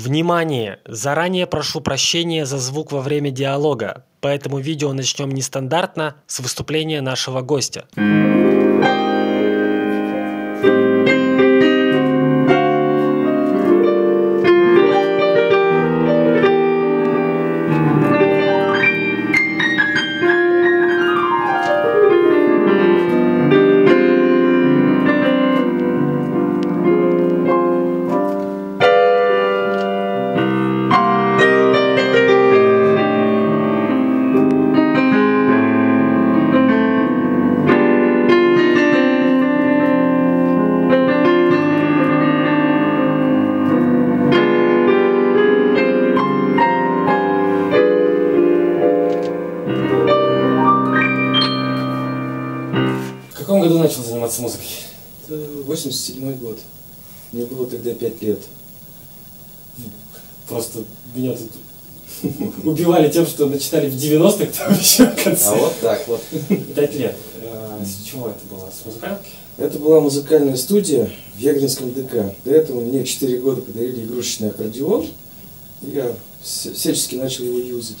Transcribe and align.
Внимание! 0.00 0.78
Заранее 0.86 1.46
прошу 1.46 1.82
прощения 1.82 2.46
за 2.46 2.56
звук 2.56 2.90
во 2.90 3.02
время 3.02 3.30
диалога, 3.30 4.06
поэтому 4.22 4.58
видео 4.58 4.94
начнем 4.94 5.30
нестандартно 5.30 6.14
с 6.26 6.40
выступления 6.40 7.02
нашего 7.02 7.42
гостя. 7.42 7.84
87 55.84 56.34
год. 56.38 56.58
Мне 57.32 57.44
было 57.46 57.66
тогда 57.66 57.92
5 57.94 58.22
лет. 58.22 58.40
Просто 60.48 60.84
меня 61.14 61.34
тут 61.36 61.50
убивали 62.64 63.10
тем, 63.10 63.26
что 63.26 63.46
начитали 63.46 63.88
в 63.88 63.94
90-х, 63.94 64.46
там 64.58 64.72
еще 64.78 65.06
в 65.06 65.22
конце. 65.24 65.46
А 65.46 65.54
вот 65.54 65.74
так 65.80 66.06
вот. 66.08 66.20
Пять 66.74 66.94
лет. 66.96 67.16
А, 67.44 67.82
С 67.84 68.04
чего 68.04 68.28
это 68.28 68.40
было? 68.50 68.68
С 68.70 68.84
музыкалки? 68.84 69.28
Это 69.58 69.78
была 69.78 70.00
музыкальная 70.00 70.56
студия 70.56 71.10
в 71.36 71.38
Ягринском 71.38 71.92
ДК. 71.92 72.34
До 72.44 72.50
этого 72.50 72.80
мне 72.80 73.04
4 73.04 73.38
года 73.40 73.60
подарили 73.62 74.04
игрушечный 74.04 74.48
аккордеон. 74.50 75.06
И 75.82 75.90
я 75.90 76.14
вс- 76.42 76.72
всячески 76.74 77.14
начал 77.14 77.44
его 77.44 77.58
юзать. 77.58 77.98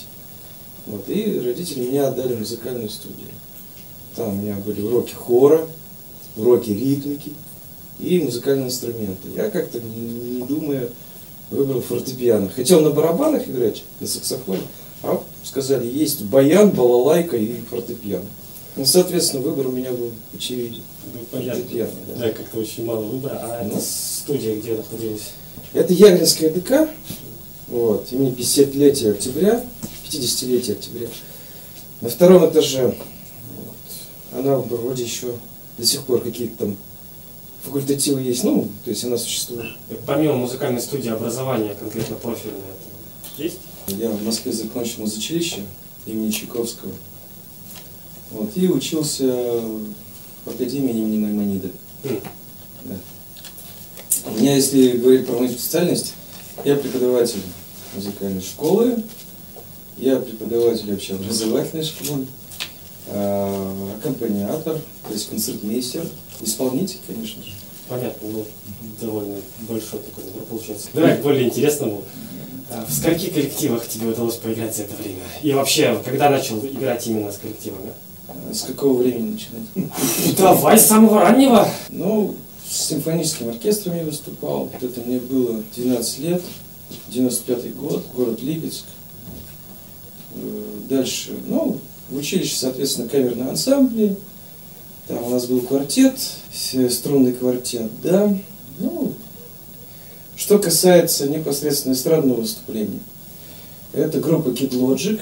Вот. 0.86 1.08
И 1.08 1.38
родители 1.38 1.84
меня 1.84 2.08
отдали 2.08 2.34
в 2.34 2.40
музыкальную 2.40 2.90
студию. 2.90 3.28
Там 4.16 4.30
у 4.38 4.42
меня 4.42 4.56
были 4.56 4.80
уроки 4.80 5.14
хора, 5.14 5.66
уроки 6.36 6.70
ритмики 6.70 7.32
и 8.02 8.18
музыкальные 8.22 8.66
инструменты. 8.66 9.28
Я 9.36 9.50
как-то, 9.50 9.80
не, 9.80 10.00
не 10.40 10.42
думая, 10.42 10.88
выбрал 11.50 11.80
фортепиано. 11.80 12.48
Хотел 12.48 12.80
на 12.80 12.90
барабанах 12.90 13.48
играть, 13.48 13.82
на 14.00 14.06
саксофоне, 14.06 14.62
а 15.02 15.22
сказали, 15.44 15.86
есть 15.86 16.22
баян, 16.22 16.70
балалайка 16.70 17.36
и 17.36 17.60
фортепиано. 17.70 18.24
Ну, 18.76 18.84
соответственно, 18.84 19.42
выбор 19.42 19.66
у 19.66 19.72
меня 19.72 19.90
был 19.92 20.10
очевиден. 20.34 20.82
Ну, 21.12 21.20
понятно. 21.30 21.62
Фортепиано, 21.62 21.90
да. 22.08 22.26
Да, 22.26 22.32
как-то 22.32 22.58
очень 22.58 22.84
мало 22.84 23.04
выбора. 23.04 23.38
А 23.42 23.64
Ну. 23.64 23.70
это 23.72 23.80
студия 23.80 24.56
где 24.56 24.76
находилась? 24.76 25.32
Это 25.74 25.92
Ягринская 25.92 26.50
ДК, 26.50 26.88
вот, 27.68 28.08
имени 28.10 28.34
50-летия 28.34 29.12
октября, 29.12 29.64
50-летия 30.08 30.72
октября. 30.72 31.08
На 32.00 32.08
втором 32.08 32.48
этаже, 32.48 32.94
вот, 33.56 34.38
она 34.38 34.56
вроде 34.56 35.04
еще 35.04 35.34
до 35.78 35.86
сих 35.86 36.02
пор 36.02 36.22
какие-то 36.22 36.56
там 36.64 36.76
факультативы 37.64 38.22
есть, 38.22 38.44
ну, 38.44 38.68
то 38.84 38.90
есть 38.90 39.04
она 39.04 39.16
существует. 39.16 39.66
Помимо 40.06 40.34
музыкальной 40.34 40.80
студии 40.80 41.10
образования, 41.10 41.74
конкретно 41.78 42.16
профильное, 42.16 42.58
это 42.58 43.42
есть? 43.42 43.58
Я 43.88 44.10
в 44.10 44.22
Москве 44.24 44.52
закончил 44.52 45.00
музучилище 45.00 45.62
имени 46.06 46.30
Чайковского. 46.30 46.92
Вот, 48.30 48.50
и 48.56 48.68
учился 48.68 49.24
в 50.44 50.50
Академии 50.50 50.90
имени 50.90 51.18
Маймонида. 51.18 51.68
М. 52.04 52.20
Да. 52.84 52.94
У 54.26 54.38
меня, 54.38 54.54
если 54.54 54.96
говорить 54.98 55.26
про 55.26 55.38
мою 55.38 55.50
специальность, 55.50 56.14
я 56.64 56.76
преподаватель 56.76 57.42
музыкальной 57.94 58.42
школы, 58.42 59.02
я 59.96 60.16
преподаватель 60.16 60.92
общеобразовательной 60.94 61.84
школы, 61.84 62.26
а, 63.08 63.94
аккомпаниатор, 63.98 64.78
то 65.08 65.12
есть 65.12 65.28
концертмейстер, 65.28 66.06
исполнитель, 66.42 66.98
конечно 67.06 67.42
же. 67.42 67.50
Понятно, 67.88 68.28
ну, 68.28 68.46
довольно 69.00 69.36
большой 69.68 69.98
такой 70.00 70.24
набор 70.24 70.42
получается. 70.44 70.88
Давай 70.92 71.16
к 71.16 71.22
более 71.22 71.44
интересному. 71.44 72.04
А 72.70 72.86
В 72.86 72.92
скольких 72.92 73.34
коллективах 73.34 73.88
тебе 73.88 74.08
удалось 74.08 74.36
поиграть 74.36 74.76
за 74.76 74.84
это 74.84 74.94
время? 74.94 75.22
И 75.42 75.52
вообще, 75.52 76.00
когда 76.04 76.30
начал 76.30 76.64
играть 76.64 77.04
именно 77.08 77.32
с 77.32 77.38
коллективами? 77.38 77.90
А 78.28 78.54
С 78.54 78.62
какого 78.62 79.02
времени 79.02 79.32
начинать? 79.32 79.88
Давай 80.38 80.78
с 80.78 80.86
самого 80.86 81.20
раннего. 81.20 81.68
Ну, 81.88 82.36
с 82.68 82.88
симфоническим 82.88 83.48
оркестром 83.48 83.96
я 83.96 84.04
выступал. 84.04 84.70
Это 84.80 85.00
мне 85.00 85.18
было 85.18 85.60
12 85.76 86.18
лет, 86.20 86.42
95 87.08 87.74
год, 87.74 88.04
город 88.14 88.40
Липецк. 88.40 88.84
Э, 90.36 90.62
Дальше, 90.88 91.32
ну, 91.48 91.78
в 92.08 92.16
училище, 92.16 92.54
соответственно, 92.54 93.08
камерные 93.08 93.48
ансамбли. 93.48 94.16
Там 95.10 95.24
у 95.24 95.30
нас 95.30 95.46
был 95.46 95.60
квартет, 95.62 96.20
струнный 96.88 97.32
квартет, 97.32 97.90
да. 98.00 98.32
Ну, 98.78 99.12
что 100.36 100.60
касается 100.60 101.28
непосредственно 101.28 101.94
эстрадного 101.94 102.42
выступления, 102.42 103.00
это 103.92 104.20
группа 104.20 104.50
Kid 104.50 104.70
Logic. 104.70 105.18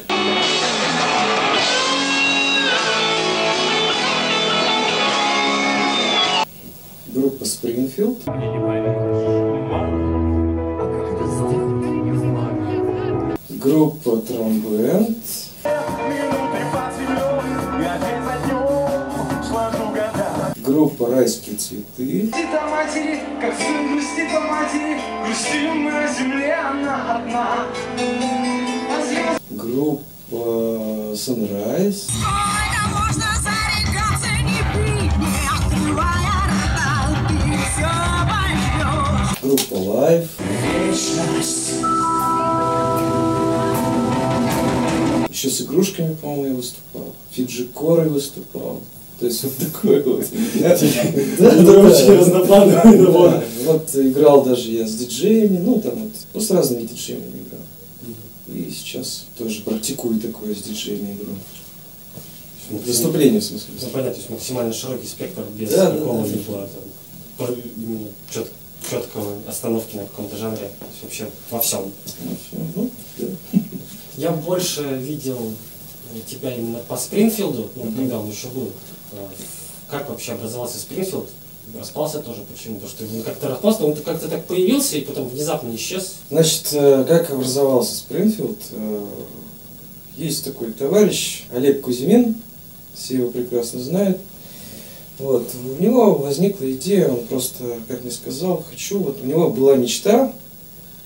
Группа 7.06 7.44
Springfield. 7.44 8.18
Группа 13.48 14.18
Тромбенд. 14.18 15.16
Группа 20.68 21.08
Райские 21.08 21.56
цветы. 21.56 22.28
Грустит 22.28 22.54
о 22.54 22.68
матери, 22.68 23.20
как 23.40 23.56
сын 23.56 23.90
грустит 23.90 24.30
о 24.36 24.40
матери, 24.40 25.00
грустим 25.24 25.78
мы 25.78 26.04
о 26.04 26.12
земле, 26.12 26.54
она 26.56 27.16
одна. 27.16 27.66
А 28.90 29.38
Группа 29.48 31.16
поймешь. 31.16 32.04
Группа 39.40 39.74
Live. 39.74 40.28
Еще 45.30 45.48
с 45.48 45.62
игрушками, 45.62 46.12
по-моему, 46.12 46.44
я 46.44 46.54
выступал. 46.54 47.14
Фиджи 47.30 47.64
Корой 47.68 48.10
выступал. 48.10 48.82
То 49.18 49.26
есть 49.26 49.42
вот 49.42 49.52
такой 49.56 50.02
вот. 50.02 50.24
Это 50.60 51.80
очень 51.80 52.18
разноплановый 52.18 52.98
набор. 52.98 53.42
Вот 53.64 53.94
играл 53.96 54.44
даже 54.44 54.70
я 54.70 54.86
с 54.86 54.94
диджеями, 54.94 55.58
ну 55.58 55.80
там 55.80 55.94
вот, 56.04 56.12
ну 56.34 56.40
с 56.40 56.50
разными 56.50 56.84
диджеями 56.84 57.26
играл. 57.30 57.62
И 58.46 58.70
сейчас 58.70 59.26
тоже 59.36 59.62
практикую 59.62 60.20
такое 60.20 60.54
с 60.54 60.58
диджеями 60.62 61.14
игру. 61.14 61.32
Выступление, 62.70 63.40
в 63.40 63.44
смысле. 63.44 63.68
Ну, 63.80 63.88
понятно, 63.88 64.12
то 64.12 64.18
есть 64.18 64.30
максимально 64.30 64.72
широкий 64.72 65.06
спектр, 65.06 65.42
без 65.56 65.70
Да, 65.70 65.90
да, 65.90 66.00
да. 66.00 67.46
чет- 68.32 68.52
четкого 68.90 69.32
остановки 69.46 69.96
на 69.96 70.02
каком-то 70.02 70.36
жанре, 70.36 70.70
то 70.78 70.86
есть 70.86 71.02
вообще 71.02 71.26
во 71.50 71.60
всем. 71.60 71.90
Ну, 72.76 72.90
да. 73.18 73.26
Я 74.16 74.30
больше 74.32 74.82
видел 75.00 75.38
э, 76.14 76.18
тебя 76.28 76.54
именно 76.54 76.78
по 76.88 76.96
Спрингфилду, 76.96 77.70
ну, 77.76 77.84
Мгм. 77.84 77.94
когда 77.96 78.18
он 78.20 78.30
еще 78.30 78.48
был. 78.48 78.70
Как 79.88 80.08
вообще 80.10 80.32
образовался 80.32 80.78
Спрингфилд? 80.78 81.28
Распался 81.78 82.20
тоже. 82.20 82.42
Почему? 82.50 82.76
Потому 82.76 82.90
что 82.90 83.04
он 83.04 83.22
как-то 83.22 83.48
распался, 83.48 83.84
он 83.84 83.94
как-то 83.96 84.28
так 84.28 84.46
появился 84.46 84.96
и 84.96 85.02
потом 85.02 85.28
внезапно 85.28 85.74
исчез. 85.74 86.14
Значит, 86.30 86.68
э, 86.72 87.04
как 87.06 87.30
образовался 87.30 87.96
Спрингфилд? 87.96 88.58
Э, 88.72 89.06
Есть 90.16 90.44
такой 90.44 90.72
товарищ 90.72 91.44
Олег 91.52 91.82
Кузьмин, 91.82 92.36
все 92.94 93.16
его 93.16 93.30
прекрасно 93.30 93.80
знают. 93.80 94.18
Вот, 95.18 95.50
у 95.78 95.82
него 95.82 96.14
возникла 96.14 96.70
идея, 96.72 97.08
он 97.08 97.26
просто, 97.26 97.80
как 97.88 98.02
мне 98.02 98.12
сказал, 98.12 98.64
хочу, 98.68 99.00
вот 99.00 99.18
у 99.22 99.26
него 99.26 99.50
была 99.50 99.74
мечта, 99.74 100.32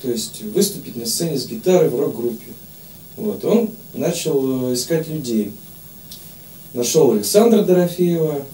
то 0.03 0.11
есть 0.11 0.43
выступить 0.43 0.97
на 0.97 1.07
сцене 1.07 1.39
с 1.39 1.47
гитарой 1.47 1.89
в 1.89 1.99
рок-группе. 1.99 2.53
Вот, 3.17 3.45
он 3.45 3.71
начал 3.95 4.71
э, 4.71 4.75
искать 4.75 5.09
людей. 5.09 5.53
Нашел 6.75 7.13
Александра 7.13 7.63
Дорофеева, 7.63 8.47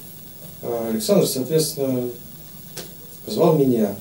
а 0.62 0.88
Александр, 0.90 1.26
соответственно, 1.26 2.08
позвал 3.24 3.56
меня. 3.56 3.94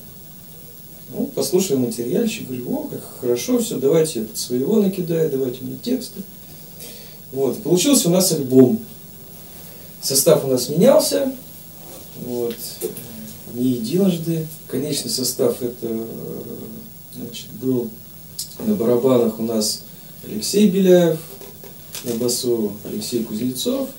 Ну, 1.09 1.27
послушал 1.27 1.77
материальчик, 1.77 2.47
говорю, 2.47 2.73
о, 2.73 2.87
как 2.89 3.01
хорошо 3.21 3.59
все, 3.59 3.77
давайте 3.77 4.21
я 4.21 4.25
тут 4.25 4.37
своего 4.37 4.81
накидаю, 4.81 5.29
давайте 5.29 5.63
мне 5.63 5.77
тексты. 5.77 6.21
Вот, 7.31 7.61
получился 7.61 8.09
у 8.09 8.11
нас 8.11 8.31
альбом. 8.31 8.79
Состав 10.01 10.45
у 10.45 10.47
нас 10.47 10.69
менялся, 10.69 11.31
вот, 12.25 12.55
не 13.53 13.69
единожды. 13.71 14.47
Конечный 14.67 15.11
состав 15.11 15.61
это, 15.61 16.05
значит, 17.15 17.51
был 17.61 17.89
на 18.65 18.75
барабанах 18.75 19.39
у 19.39 19.43
нас 19.43 19.83
Алексей 20.25 20.69
Беляев, 20.69 21.19
на 22.03 22.13
басу 22.15 22.73
Алексей 22.85 23.23
Кузнецов, 23.23 23.89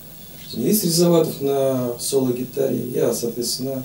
Денис 0.53 0.83
Резоватов 0.85 1.41
на 1.41 1.93
соло-гитаре, 2.01 2.89
я, 2.95 3.13
соответственно, 3.13 3.85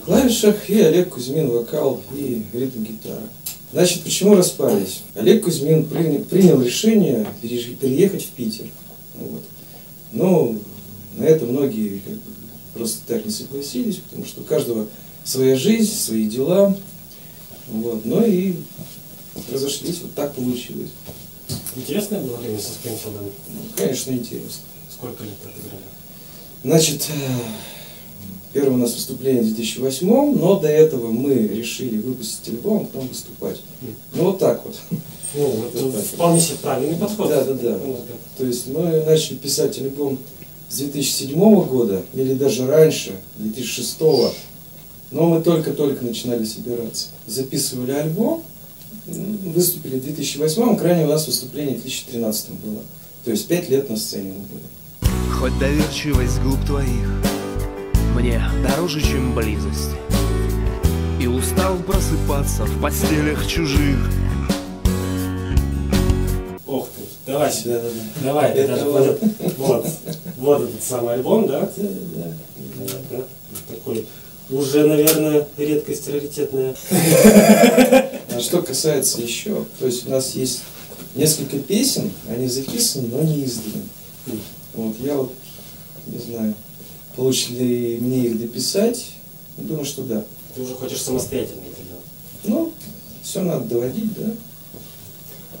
на 0.00 0.04
клавишах, 0.04 0.68
и 0.68 0.80
Олег 0.80 1.14
Кузьмин 1.14 1.48
вокал 1.48 2.02
и 2.14 2.42
ритм-гитара. 2.52 3.22
Значит, 3.72 4.02
почему 4.02 4.34
распались? 4.34 5.00
Олег 5.14 5.44
Кузьмин 5.44 5.86
при- 5.86 6.18
принял 6.18 6.60
решение 6.60 7.26
переехать 7.40 8.24
в 8.24 8.30
Питер. 8.30 8.66
Вот. 9.14 9.42
Но 10.12 10.54
на 11.16 11.24
это 11.24 11.46
многие 11.46 11.98
как 11.98 12.14
бы, 12.14 12.30
просто 12.74 12.98
так 13.06 13.24
не 13.24 13.32
согласились, 13.32 13.96
потому 13.96 14.24
что 14.24 14.42
у 14.42 14.44
каждого 14.44 14.86
своя 15.24 15.56
жизнь, 15.56 15.92
свои 15.92 16.26
дела. 16.28 16.76
Вот. 17.68 18.04
Ну 18.04 18.24
и 18.24 18.56
разошлись, 19.50 20.00
вот 20.02 20.14
так 20.14 20.34
получилось. 20.34 20.90
Интересное 21.74 22.20
было 22.20 22.36
время 22.36 22.58
со 22.58 22.70
Спрингфилдом? 22.72 23.24
Ну, 23.24 23.60
конечно, 23.76 24.12
интересно. 24.12 24.62
Сколько 24.96 25.24
лет 25.24 25.34
отыграли? 25.44 25.82
Значит, 26.64 27.08
э, 27.10 27.38
первое 28.54 28.74
у 28.74 28.78
нас 28.78 28.94
выступление 28.94 29.42
в 29.42 29.46
2008, 29.46 30.38
но 30.38 30.58
до 30.58 30.68
этого 30.68 31.10
мы 31.10 31.34
решили 31.34 31.98
выпустить 31.98 32.48
альбом, 32.48 32.82
а 32.82 32.84
потом 32.86 33.08
выступать. 33.08 33.60
Ну 34.14 34.24
вот 34.24 34.38
так 34.38 34.64
вот. 34.64 34.76
Ну, 35.34 35.64
это 35.74 35.84
Вот 35.84 36.04
вполне 36.04 36.40
себе 36.40 36.56
правильный 36.62 36.96
подход. 36.96 37.28
Да, 37.28 37.44
да, 37.44 37.52
да. 37.52 37.76
взгляд. 37.76 38.18
То 38.38 38.46
есть 38.46 38.68
мы 38.68 39.02
начали 39.04 39.36
писать 39.36 39.78
альбом 39.78 40.18
с 40.70 40.78
2007 40.78 41.38
года, 41.64 42.02
или 42.14 42.32
даже 42.32 42.66
раньше, 42.66 43.16
2006, 43.36 44.00
но 45.10 45.28
мы 45.28 45.42
только-только 45.42 46.04
начинали 46.04 46.44
собираться. 46.44 47.08
Записывали 47.26 47.92
альбом, 47.92 48.42
выступили 49.06 49.98
в 49.98 50.04
2008, 50.04 50.76
крайне 50.78 51.04
у 51.04 51.08
нас 51.08 51.26
выступление 51.26 51.76
в 51.76 51.82
2013 51.82 52.50
было. 52.52 52.82
То 53.24 53.30
есть 53.30 53.46
пять 53.46 53.68
лет 53.68 53.90
на 53.90 53.96
сцене 53.96 54.32
мы 54.32 54.42
были. 54.46 54.64
Хоть 55.38 55.58
доверчивость 55.58 56.40
губ 56.40 56.64
твоих 56.64 57.08
Мне 58.14 58.42
дороже, 58.66 59.02
чем 59.02 59.34
близость 59.34 59.90
И 61.20 61.26
устал 61.26 61.76
просыпаться 61.76 62.64
в 62.64 62.80
постелях 62.80 63.46
чужих 63.46 63.98
Ох 66.66 66.88
ты, 66.96 67.02
давай 67.30 67.52
сюда. 67.52 67.80
Да, 67.80 67.82
да, 67.82 67.88
да. 67.90 68.24
Давай, 68.24 68.50
Это 68.52 68.68
даже 68.68 68.84
вот. 68.86 69.20
вот, 69.20 69.56
вот, 69.58 69.86
вот 70.38 70.62
этот 70.62 70.82
самый 70.82 71.14
альбом, 71.14 71.46
да? 71.46 71.60
Да, 71.76 71.88
да. 72.14 72.32
Понятно. 72.78 73.24
Такой 73.68 74.06
уже, 74.48 74.86
наверное, 74.86 75.46
редкость 75.58 76.08
раритетная. 76.08 76.74
А 76.90 78.40
что 78.40 78.62
касается 78.62 79.20
еще, 79.20 79.64
то 79.78 79.86
есть 79.86 80.06
у 80.06 80.10
нас 80.10 80.34
есть 80.34 80.62
несколько 81.14 81.58
песен, 81.58 82.10
они 82.28 82.48
записаны, 82.48 83.08
но 83.08 83.22
не 83.22 83.44
изданы. 83.44 83.82
Вот 84.76 84.98
я 85.00 85.16
вот 85.16 85.32
не 86.06 86.18
знаю, 86.18 86.54
получится 87.16 87.52
ли 87.54 87.98
мне 88.00 88.26
их 88.26 88.38
дописать. 88.38 89.12
Думаю, 89.56 89.84
что 89.84 90.02
да. 90.02 90.24
Ты 90.54 90.62
уже 90.62 90.74
хочешь 90.74 91.02
самостоятельно 91.02 91.62
это 91.62 91.82
делать. 91.82 92.04
Ну, 92.44 92.72
все 93.22 93.42
надо 93.42 93.64
доводить, 93.64 94.12
да. 94.14 94.32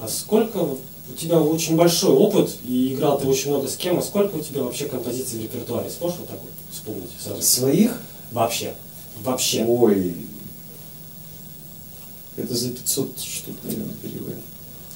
А 0.00 0.08
сколько 0.08 0.58
у 0.58 1.14
тебя 1.16 1.40
очень 1.40 1.76
большой 1.76 2.12
опыт, 2.12 2.56
и 2.64 2.94
играл 2.94 3.18
ты 3.18 3.26
очень 3.26 3.50
много 3.50 3.68
с 3.68 3.76
кем, 3.76 3.98
а 3.98 4.02
сколько 4.02 4.36
у 4.36 4.42
тебя 4.42 4.62
вообще 4.62 4.86
композиций 4.86 5.38
в 5.38 5.42
репертуаре? 5.42 5.90
Сможешь 5.90 6.18
вот 6.18 6.28
так 6.28 6.40
вот 6.40 6.50
вспомнить 6.70 7.10
сразу? 7.18 7.40
Своих? 7.42 8.00
Вообще. 8.32 8.74
Вообще. 9.22 9.64
Ой. 9.64 10.14
Это 12.36 12.54
за 12.54 12.70
500 12.70 13.18
штук, 13.18 13.56
наверное, 13.62 13.94
переводим. 14.02 14.42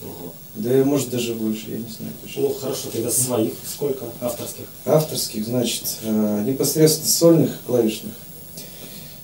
Ого. 0.02 0.34
Да, 0.56 0.85
может, 0.85 1.11
даже 1.11 1.35
больше, 1.35 1.70
я 1.70 1.79
не 1.79 1.88
знаю 1.88 2.12
точно. 2.23 2.43
Ну 2.43 2.55
хорошо, 2.55 2.91
тогда 2.93 3.11
своих 3.11 3.52
сколько 3.64 4.06
авторских? 4.20 4.64
авторских, 4.85 5.44
значит, 5.47 5.85
э, 6.02 6.44
непосредственно 6.44 7.08
сольных 7.08 7.58
клавишных. 7.67 8.12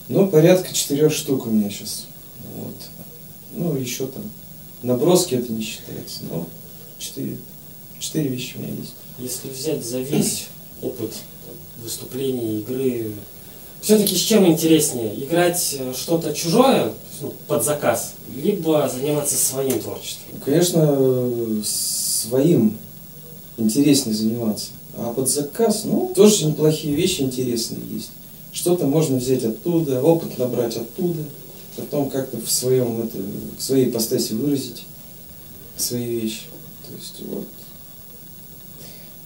Ну, 0.09 0.29
порядка 0.29 0.73
четырех 0.73 1.13
штук 1.13 1.47
у 1.47 1.51
меня 1.51 1.69
сейчас. 1.69 2.07
Вот. 2.55 2.77
Ну, 3.55 3.75
еще 3.75 4.07
там. 4.07 4.31
Наброски 4.83 5.35
это 5.35 5.51
не 5.53 5.63
считается, 5.63 6.21
но 6.31 6.47
четыре, 6.99 7.39
четыре 7.99 8.29
вещи 8.29 8.57
у 8.57 8.61
меня 8.61 8.75
есть. 8.75 8.95
Если 9.19 9.49
взять 9.49 9.85
за 9.85 9.99
весь 10.01 10.47
опыт 10.81 11.11
там, 11.11 11.83
выступлений, 11.83 12.61
игры, 12.61 13.13
все-таки 13.87 14.17
с 14.17 14.19
чем 14.19 14.45
интереснее? 14.49 15.15
Играть 15.15 15.77
э, 15.79 15.93
что-то 15.97 16.35
чужое 16.35 16.93
ну, 17.21 17.33
под 17.47 17.65
заказ, 17.65 18.15
либо 18.35 18.91
заниматься 18.93 19.37
своим 19.37 19.79
творчеством? 19.79 20.41
Конечно, 20.45 21.63
своим 21.65 22.79
интереснее 23.57 24.17
заниматься. 24.17 24.71
А 24.97 25.13
под 25.13 25.29
заказ, 25.29 25.85
ну, 25.85 26.13
тоже 26.17 26.47
неплохие 26.47 26.97
вещи 26.97 27.21
интересные 27.21 27.81
есть. 27.89 28.11
Что-то 28.51 28.89
можно 28.89 29.19
взять 29.19 29.45
оттуда, 29.45 30.03
опыт 30.03 30.37
набрать 30.37 30.77
оттуда, 30.77 31.23
потом 31.77 32.11
как-то 32.11 32.39
в 32.39 32.51
своем, 32.51 33.03
это, 33.03 33.19
в 33.57 33.63
своей 33.63 33.89
ипостаси 33.89 34.33
выразить 34.33 34.85
свои 35.77 36.23
вещи. 36.23 36.47
То 36.89 36.93
есть 36.93 37.21
вот. 37.21 37.47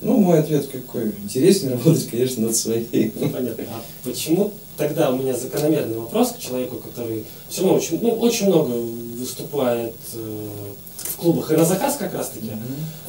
Ну, 0.02 0.16
мой 0.16 0.38
ответ 0.38 0.66
какой? 0.66 1.08
Интереснее 1.22 1.72
работать, 1.72 2.08
конечно, 2.08 2.46
над 2.46 2.56
своей. 2.56 3.10
Понятно. 3.10 3.64
А 3.70 3.82
почему 4.02 4.52
тогда 4.76 5.10
у 5.10 5.18
меня 5.18 5.34
закономерный 5.36 5.98
вопрос 5.98 6.32
к 6.32 6.38
человеку, 6.38 6.76
который 6.76 7.24
все 7.48 7.62
равно 7.62 7.76
очень, 7.76 8.00
ну, 8.00 8.10
очень 8.12 8.46
много 8.46 8.70
выступает 8.70 9.94
э, 10.14 10.48
в 10.96 11.16
клубах 11.16 11.52
и 11.52 11.56
на 11.56 11.64
заказ 11.64 11.96
как 11.98 12.14
раз 12.14 12.30
таки. 12.30 12.50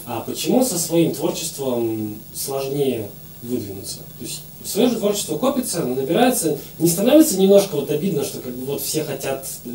А 0.06 0.20
почему 0.22 0.66
со 0.66 0.78
своим 0.78 1.14
творчеством 1.16 2.18
сложнее 2.34 3.10
выдвинуться? 3.42 4.00
То 4.20 4.26
есть 4.26 4.42
свое 4.66 4.90
же 4.90 4.98
творчество 4.98 5.38
копится, 5.38 5.86
набирается, 5.86 6.58
не 6.80 6.90
становится 6.90 7.40
немножко 7.40 7.76
вот 7.76 7.90
обидно, 7.90 8.26
что 8.26 8.40
как 8.40 8.54
бы 8.54 8.66
вот 8.66 8.82
все 8.82 9.06
хотят 9.06 9.48
э, 9.66 9.70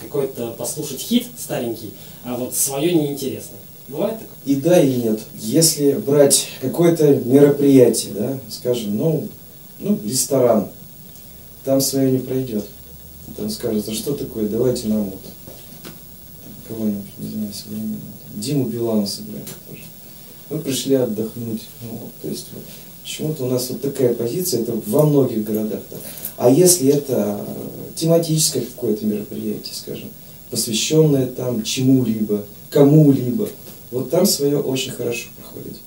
какой-то 0.00 0.52
послушать 0.52 1.00
хит 1.00 1.26
старенький, 1.36 1.92
а 2.22 2.36
вот 2.36 2.54
свое 2.54 2.94
неинтересно. 2.94 3.56
Бывает 3.90 4.20
такое? 4.20 4.36
И 4.46 4.54
да, 4.56 4.80
и 4.80 5.02
нет. 5.02 5.20
Если 5.38 5.92
брать 5.94 6.46
какое-то 6.60 7.12
мероприятие, 7.24 8.14
да, 8.14 8.38
скажем, 8.48 8.96
ну, 8.96 9.28
ну, 9.80 9.98
ресторан, 10.04 10.68
там 11.64 11.80
свое 11.80 12.12
не 12.12 12.18
пройдет. 12.18 12.64
Там 13.36 13.50
скажут, 13.50 13.88
а 13.88 13.92
что 13.92 14.14
такое, 14.14 14.48
давайте 14.48 14.88
нам 14.88 15.04
вот 15.04 15.20
кого-нибудь, 16.68 17.04
не 17.18 17.30
знаю, 17.30 17.52
современного. 17.52 18.00
Диму 18.34 18.66
Билана 18.66 19.06
сыграем 19.06 19.44
тоже. 19.68 19.82
Мы 20.50 20.58
пришли 20.58 20.94
отдохнуть. 20.94 21.62
Ну, 21.82 21.98
вот, 21.98 22.10
то 22.22 22.28
есть 22.28 22.46
вот, 22.52 22.62
почему-то 23.02 23.44
у 23.44 23.48
нас 23.48 23.70
вот 23.70 23.80
такая 23.80 24.14
позиция, 24.14 24.62
это 24.62 24.80
во 24.86 25.04
многих 25.04 25.44
городах 25.44 25.80
так. 25.90 26.00
А 26.36 26.48
если 26.48 26.92
это 26.92 27.44
тематическое 27.96 28.62
какое-то 28.62 29.04
мероприятие, 29.04 29.74
скажем, 29.74 30.10
посвященное 30.50 31.26
там 31.26 31.62
чему-либо, 31.62 32.44
кому-либо, 32.70 33.48
вот 33.90 34.10
там 34.10 34.26
свое 34.26 34.60
очень 34.60 34.92
хорошо 34.92 35.28
проходит. 35.36 35.78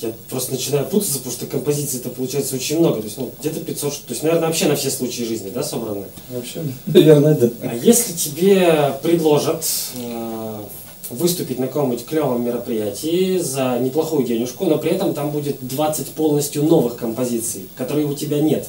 Я 0.00 0.12
просто 0.28 0.52
начинаю 0.52 0.86
путаться, 0.86 1.18
потому 1.18 1.32
что 1.32 1.46
композиций 1.46 2.00
это 2.00 2.08
получается 2.08 2.56
очень 2.56 2.80
много. 2.80 2.98
То 2.98 3.04
есть, 3.04 3.18
ну, 3.18 3.30
где-то 3.38 3.60
500 3.60 3.92
штук. 3.92 4.06
То 4.06 4.12
есть, 4.12 4.22
наверное, 4.24 4.48
вообще 4.48 4.66
на 4.66 4.74
все 4.74 4.90
случаи 4.90 5.22
жизни, 5.22 5.50
да, 5.50 5.62
собраны? 5.62 6.06
Вообще, 6.30 6.62
наверное, 6.86 7.36
да. 7.36 7.50
А 7.62 7.74
если 7.74 8.12
тебе 8.12 8.94
предложат 9.00 9.64
э, 9.96 10.62
выступить 11.10 11.58
на 11.58 11.68
каком-нибудь 11.68 12.04
клевом 12.04 12.44
мероприятии 12.44 13.38
за 13.38 13.78
неплохую 13.78 14.26
денежку, 14.26 14.64
но 14.64 14.78
при 14.78 14.90
этом 14.90 15.14
там 15.14 15.30
будет 15.30 15.64
20 15.66 16.08
полностью 16.08 16.64
новых 16.64 16.96
композиций, 16.96 17.68
которые 17.76 18.06
у 18.06 18.14
тебя 18.14 18.40
нет, 18.40 18.68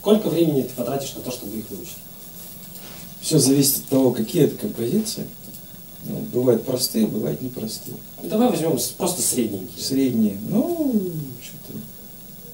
сколько 0.00 0.28
времени 0.28 0.62
ты 0.62 0.74
потратишь 0.74 1.14
на 1.14 1.22
то, 1.22 1.30
чтобы 1.30 1.56
их 1.56 1.64
выучить? 1.70 1.96
Все 3.20 3.38
зависит 3.38 3.78
от 3.78 3.84
того, 3.86 4.10
какие 4.12 4.44
это 4.44 4.56
композиции. 4.56 5.26
Ну, 6.04 6.20
бывают 6.32 6.64
простые, 6.64 7.06
бывают 7.06 7.42
непростые. 7.42 7.96
Ну, 8.22 8.28
давай 8.28 8.50
возьмем 8.50 8.78
просто 8.96 9.22
средненькие. 9.22 9.82
Средние, 9.82 10.36
ну, 10.48 11.00
что-то... 11.42 11.78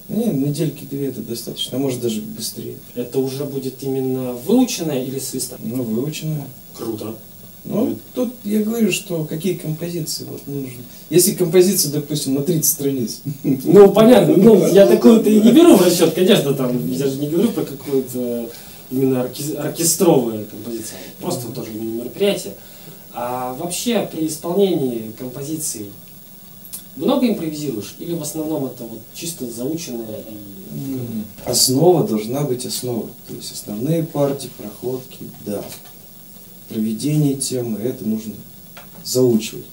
Не, 0.09 0.25
недельки 0.25 0.83
две 0.83 1.07
это 1.07 1.21
достаточно, 1.21 1.77
а 1.77 1.79
может 1.79 2.01
даже 2.01 2.21
быстрее. 2.21 2.75
Это 2.95 3.19
уже 3.19 3.45
будет 3.45 3.81
именно 3.83 4.33
выученное 4.33 5.03
или 5.03 5.19
свиста? 5.19 5.57
Ну, 5.63 5.83
выучено. 5.83 6.43
Круто. 6.75 7.15
Ну, 7.63 7.95
тут 8.13 8.31
я 8.43 8.61
говорю, 8.61 8.91
что 8.91 9.23
какие 9.25 9.55
композиции 9.55 10.25
вот 10.29 10.45
нужны. 10.45 10.73
Если 11.09 11.33
композиция, 11.33 11.91
допустим, 11.93 12.35
на 12.35 12.41
30 12.43 12.65
страниц, 12.65 13.21
Ну, 13.43 13.91
понятно, 13.91 14.35
ну, 14.37 14.67
я 14.67 14.85
такую-то 14.85 15.29
и 15.29 15.39
не 15.41 15.51
беру 15.51 15.75
в 15.75 15.81
расчет, 15.81 16.13
конечно, 16.13 16.53
там, 16.53 16.91
я 16.91 17.07
же 17.07 17.17
не 17.17 17.27
говорю 17.29 17.49
про 17.49 17.63
какую-то 17.63 18.49
именно 18.91 19.21
орке- 19.23 19.55
оркестровая 19.57 20.43
композиция, 20.43 20.99
просто 21.19 21.47
тоже 21.47 21.71
мероприятие. 21.71 22.53
А 23.17 23.53
вообще 23.53 24.07
при 24.11 24.27
исполнении 24.27 25.11
композиций 25.17 25.89
много 26.97 27.27
импровизируешь 27.27 27.95
или 27.99 28.13
в 28.13 28.21
основном 28.21 28.65
это 28.65 28.83
вот 28.83 28.99
чисто 29.13 29.49
заученное 29.49 30.19
и 30.19 30.95
Основа 31.45 32.05
должна 32.05 32.41
быть 32.41 32.65
основа. 32.65 33.07
То 33.27 33.35
есть 33.35 33.53
основные 33.53 34.03
партии, 34.03 34.49
проходки, 34.57 35.19
да. 35.45 35.63
Проведение 36.67 37.35
темы, 37.35 37.79
это 37.79 38.05
нужно 38.05 38.33
заучивать. 39.05 39.65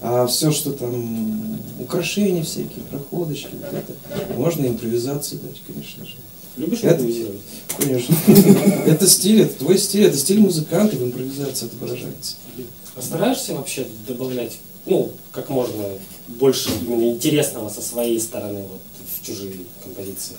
А 0.00 0.26
все, 0.26 0.52
что 0.52 0.72
там, 0.72 1.58
украшения 1.80 2.42
всякие, 2.44 2.84
проходочки, 2.90 3.48
вот 3.52 3.72
это, 3.74 4.34
можно 4.38 4.66
импровизацию 4.66 5.40
дать, 5.40 5.60
конечно 5.66 6.04
же. 6.06 6.14
любишь 6.56 6.78
Это- 6.82 6.96
импровизировать? 6.96 7.40
Конечно. 7.78 8.14
Это 8.86 9.06
стиль, 9.06 9.42
это 9.42 9.58
твой 9.58 9.78
стиль, 9.78 10.04
это 10.04 10.16
стиль 10.16 10.40
музыканта, 10.40 10.96
в 10.96 11.02
импровизации 11.02 11.66
это 11.66 11.76
выражается. 11.76 12.36
А 12.96 13.02
стараешься 13.02 13.54
вообще 13.54 13.86
добавлять, 14.08 14.56
ну, 14.86 15.10
как 15.30 15.50
можно 15.50 15.84
больше 16.28 16.70
именно 16.80 17.10
интересного 17.10 17.68
со 17.68 17.82
своей 17.82 18.18
стороны 18.18 18.62
вот, 18.62 18.80
в 19.20 19.26
чужие 19.26 19.52
композиции? 19.82 20.36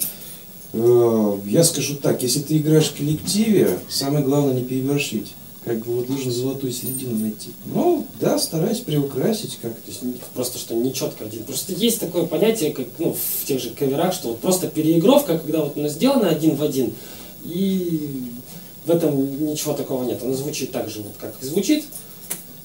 Э, 0.74 1.38
Я 1.46 1.64
скажу 1.64 1.96
так, 1.98 2.24
если 2.24 2.40
ты 2.40 2.58
играешь 2.58 2.88
в 2.88 2.98
коллективе, 2.98 3.80
самое 3.90 4.26
главное 4.26 4.56
не 4.56 4.64
переборщить. 4.64 5.34
Как 5.64 5.86
бы 5.86 5.98
вот 5.98 6.10
нужно 6.10 6.32
золотую 6.32 6.72
середину 6.72 7.18
найти. 7.18 7.50
Ну, 7.66 8.08
да, 8.22 8.40
стараюсь 8.40 8.80
приукрасить 8.80 9.60
как-то. 9.62 9.82
То 9.82 9.92
есть 9.92 10.24
просто 10.34 10.58
что 10.58 10.74
не 10.74 10.94
четко 10.94 11.26
один. 11.26 11.44
Просто 11.44 11.74
есть 11.74 12.00
такое 12.00 12.26
понятие, 12.26 12.72
как 12.72 12.88
ну, 13.00 13.14
в 13.14 13.46
тех 13.46 13.62
же 13.62 13.72
каверах, 13.72 14.14
что 14.14 14.30
вот 14.30 14.40
просто 14.40 14.68
переигровка, 14.68 15.38
когда 15.38 15.66
вот 15.66 15.78
оно 15.78 15.90
сделано 15.90 16.30
один 16.30 16.56
в 16.56 16.64
один, 16.64 16.94
и 17.44 18.32
в 18.86 18.92
этом 18.92 19.46
ничего 19.46 19.74
такого 19.74 20.06
нет. 20.06 20.24
Оно 20.24 20.34
звучит 20.34 20.72
так 20.72 20.90
же, 20.90 21.02
вот 21.02 21.14
как 21.20 21.36
и 21.42 21.46
звучит, 21.46 21.84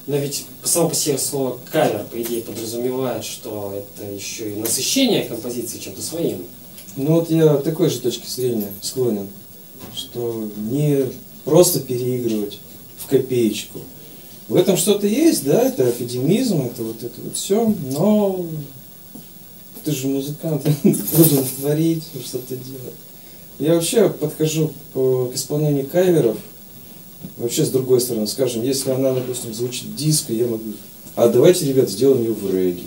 но 0.07 0.17
ведь 0.17 0.45
само 0.65 0.89
по 0.89 0.95
себе 0.95 1.17
слово 1.19 1.59
кавер, 1.71 2.05
по 2.11 2.21
идее, 2.21 2.43
подразумевает, 2.43 3.25
что 3.25 3.73
это 3.77 4.11
еще 4.11 4.53
и 4.53 4.57
насыщение 4.57 5.25
композиции 5.25 5.79
чем-то 5.79 6.03
своим. 6.03 6.45
Ну 6.97 7.15
вот 7.15 7.31
я 7.31 7.57
такой 7.57 7.89
же 7.89 8.01
точки 8.01 8.27
зрения 8.29 8.71
склонен, 8.83 9.29
что 9.95 10.51
не 10.57 11.07
просто 11.45 11.81
переигрывать 11.81 12.59
в 12.99 13.09
копеечку. 13.09 13.81
В 14.49 14.57
этом 14.57 14.77
что-то 14.77 15.07
есть, 15.07 15.45
да, 15.45 15.63
это 15.63 15.89
академизм, 15.89 16.63
это 16.63 16.83
вот 16.83 17.03
это 17.03 17.21
вот 17.23 17.37
все, 17.37 17.75
но 17.91 18.45
ты 19.85 19.93
же 19.93 20.09
музыкант, 20.09 20.67
должен 20.83 21.45
творить, 21.59 22.05
что-то 22.25 22.57
делать. 22.57 22.95
Я 23.59 23.75
вообще 23.75 24.09
подхожу 24.09 24.73
по- 24.93 25.27
к 25.27 25.35
исполнению 25.35 25.87
каверов 25.87 26.37
вообще 27.37 27.65
с 27.65 27.71
другой 27.71 28.01
стороны. 28.01 28.27
Скажем, 28.27 28.63
если 28.63 28.91
она, 28.91 29.13
допустим, 29.13 29.53
звучит 29.55 29.95
диско, 29.97 30.33
я 30.33 30.47
могу, 30.47 30.63
а 31.17 31.29
давайте, 31.29 31.67
ребят, 31.67 31.91
сделаем 31.91 32.23
ее 32.23 32.33
в 32.33 32.53
регги. 32.55 32.85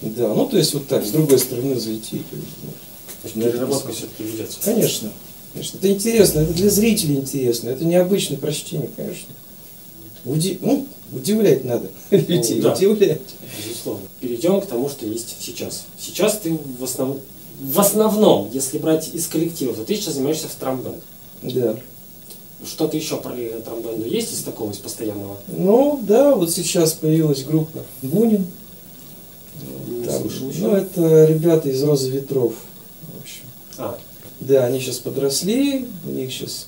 Да, 0.00 0.32
ну 0.34 0.46
то 0.46 0.56
есть 0.56 0.74
вот 0.74 0.86
так, 0.86 1.04
с 1.04 1.10
другой 1.10 1.38
стороны 1.38 1.78
зайти. 1.78 2.22
Ну, 3.34 3.42
переработка 3.42 3.92
все-таки 3.92 4.22
ведется. 4.22 4.58
Конечно. 4.62 5.10
Конечно. 5.52 5.78
Это 5.78 5.90
интересно, 5.90 6.40
это 6.40 6.52
для 6.52 6.70
зрителей 6.70 7.16
интересно, 7.16 7.70
это 7.70 7.84
необычное 7.84 8.38
прочтение, 8.38 8.88
конечно. 8.94 9.28
Уди- 10.24 10.58
ну, 10.60 10.86
удивлять 11.12 11.64
надо 11.64 11.90
людей, 12.10 12.60
да. 12.60 12.74
удивлять. 12.74 13.20
Безусловно. 13.66 14.06
Перейдем 14.20 14.60
к 14.60 14.66
тому, 14.66 14.88
что 14.88 15.06
есть 15.06 15.36
сейчас. 15.40 15.86
Сейчас 15.98 16.38
ты 16.38 16.52
в, 16.52 16.84
основ- 16.84 17.18
в 17.60 17.80
основном, 17.80 18.50
если 18.52 18.78
брать 18.78 19.12
из 19.14 19.26
коллектива, 19.26 19.74
то 19.74 19.84
ты 19.84 19.96
сейчас 19.96 20.14
занимаешься 20.14 20.48
в 20.48 20.54
трамбенд. 20.54 21.02
Да. 21.42 21.76
Что-то 22.66 22.96
еще 22.96 23.16
про 23.18 23.32
трамбенду 23.64 24.04
есть 24.04 24.32
из 24.32 24.42
такого, 24.42 24.72
из 24.72 24.78
постоянного? 24.78 25.36
Ну, 25.46 26.00
да, 26.02 26.34
вот 26.34 26.50
сейчас 26.50 26.92
появилась 26.92 27.44
группа 27.44 27.80
Бунин. 28.02 28.46
Не 29.86 30.04
Там, 30.04 30.22
слышал 30.22 30.50
еще. 30.50 30.60
ну, 30.60 30.74
это 30.76 31.24
ребята 31.26 31.68
из 31.68 31.82
Розы 31.82 32.10
Ветров. 32.10 32.54
В 33.14 33.20
общем. 33.22 33.42
А, 33.78 33.98
Да, 34.40 34.64
они 34.64 34.80
сейчас 34.80 34.98
подросли, 34.98 35.86
у 36.04 36.10
них 36.10 36.32
сейчас 36.32 36.66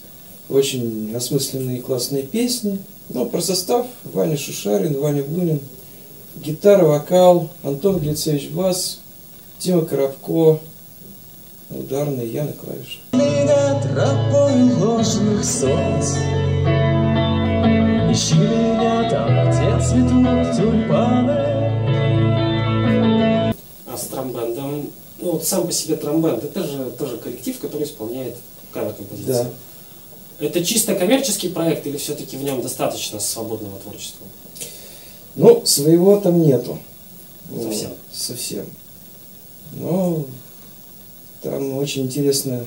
очень 0.49 1.13
осмысленные 1.15 1.81
классные 1.81 2.23
песни. 2.23 2.79
Ну, 3.09 3.27
про 3.27 3.41
состав 3.41 3.87
Ваня 4.05 4.37
Шушарин, 4.37 4.99
Ваня 5.01 5.25
Бунин, 5.25 5.61
гитара, 6.37 6.85
вокал, 6.85 7.51
Антон 7.65 7.99
Глицевич 7.99 8.51
бас, 8.51 9.01
Тима 9.59 9.85
Коробко, 9.85 10.61
ударные, 11.71 12.33
я 12.33 12.45
на 12.45 12.53
клавишах. 12.53 13.01
Тропой 13.83 14.63
ложных 14.75 15.45
солнц 15.45 16.17
Ищи 18.13 18.35
меня 18.35 19.09
там, 19.09 19.51
где 19.51 19.87
цветут 19.87 20.57
тюльпаны 20.57 21.51
а 23.87 23.97
с 23.97 24.07
трамбендом, 24.07 24.91
ну 25.21 25.33
вот 25.33 25.45
сам 25.45 25.67
по 25.67 25.73
себе 25.73 25.97
трамбенд, 25.97 26.45
это 26.45 26.63
же 26.63 26.91
тоже 26.99 27.17
коллектив, 27.17 27.59
который 27.59 27.85
исполняет 27.85 28.37
кавер-композиции. 28.73 29.27
Да. 29.33 29.51
Это 30.41 30.65
чисто 30.65 30.95
коммерческий 30.95 31.49
проект 31.49 31.87
или 31.87 31.97
все-таки 31.97 32.37
в 32.37 32.43
нем 32.43 32.63
достаточно 32.63 33.21
свободного 33.21 33.79
творчества? 33.79 34.27
Ну, 35.37 35.65
своего 35.65 36.21
там 36.21 36.41
нету. 36.43 36.79
Совсем? 37.51 37.91
Совсем. 38.13 38.67
Но 39.73 40.25
там 41.43 41.77
очень 41.79 42.03
интересно 42.03 42.67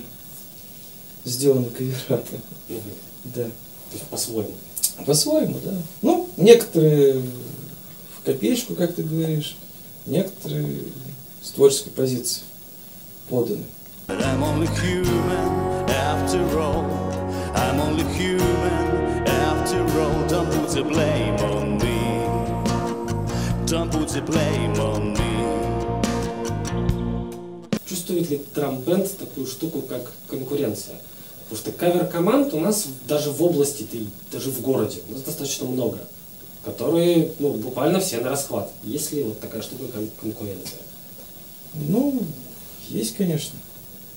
сделано 1.25 1.69
кавера. 1.69 2.23
Мгм. 2.69 2.81
Да. 3.25 3.43
То 3.43 3.93
есть 3.93 4.05
по-своему. 4.05 4.53
По-своему, 5.05 5.59
да. 5.63 5.73
Ну, 6.01 6.29
некоторые 6.37 7.21
в 8.17 8.25
копеечку, 8.25 8.75
как 8.75 8.95
ты 8.95 9.03
говоришь, 9.03 9.57
некоторые 10.05 10.85
с 11.41 11.49
творческой 11.49 11.91
позиции 11.91 12.41
поданы. 13.29 13.63
I'm 14.07 14.43
only 14.43 14.67
human 14.81 15.89
after 15.89 16.43
all. 16.57 16.85
I'm 17.55 17.79
only 17.79 18.03
human 18.17 19.25
after 19.25 19.81
all. 19.99 20.27
Don't 20.27 20.51
put 20.51 20.69
the 20.69 20.83
blame 20.83 21.37
on 21.39 21.77
me. 21.77 22.25
Don't 23.65 23.89
put 23.91 24.09
the 24.09 24.21
blame 24.21 24.77
on 24.79 25.13
me. 25.13 25.23
Чувствует 27.87 28.29
ли 28.29 28.41
трамбенд 28.53 29.17
такую 29.17 29.47
штуку, 29.47 29.81
как 29.81 30.11
конкуренция? 30.27 30.99
Потому 31.53 31.71
что 31.71 31.79
кавер-команд 31.79 32.53
у 32.55 32.59
нас 32.59 32.87
даже 33.07 33.29
в 33.29 33.43
области, 33.43 33.85
даже 34.31 34.49
в 34.49 34.59
городе, 34.61 35.01
у 35.07 35.11
нас 35.11 35.21
достаточно 35.21 35.67
много, 35.67 35.99
которые 36.65 37.31
ну, 37.37 37.53
буквально 37.53 37.99
все 37.99 38.19
на 38.21 38.31
расхват. 38.31 38.71
Есть 38.83 39.13
ли 39.13 39.21
вот 39.21 39.39
такая 39.39 39.61
штука, 39.61 39.83
как 39.93 40.01
конкуренция? 40.19 40.79
Ну, 41.75 42.23
есть, 42.89 43.15
конечно. 43.15 43.59